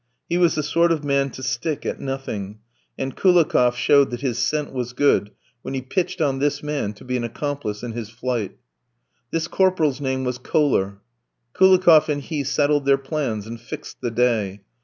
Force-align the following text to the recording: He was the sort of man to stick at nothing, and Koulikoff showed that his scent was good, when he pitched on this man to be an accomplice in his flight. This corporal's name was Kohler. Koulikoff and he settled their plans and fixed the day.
He 0.27 0.39
was 0.39 0.55
the 0.55 0.63
sort 0.63 0.91
of 0.91 1.03
man 1.03 1.29
to 1.29 1.43
stick 1.43 1.85
at 1.85 1.99
nothing, 1.99 2.57
and 2.97 3.15
Koulikoff 3.15 3.75
showed 3.75 4.09
that 4.09 4.21
his 4.21 4.39
scent 4.39 4.73
was 4.73 4.93
good, 4.93 5.29
when 5.61 5.75
he 5.75 5.81
pitched 5.83 6.19
on 6.21 6.39
this 6.39 6.63
man 6.63 6.93
to 6.93 7.05
be 7.05 7.15
an 7.17 7.23
accomplice 7.23 7.83
in 7.83 7.91
his 7.91 8.09
flight. 8.09 8.57
This 9.29 9.47
corporal's 9.47 10.01
name 10.01 10.23
was 10.23 10.39
Kohler. 10.39 10.97
Koulikoff 11.53 12.09
and 12.09 12.23
he 12.23 12.43
settled 12.43 12.85
their 12.85 12.97
plans 12.97 13.45
and 13.45 13.61
fixed 13.61 14.01
the 14.01 14.09
day. 14.09 14.63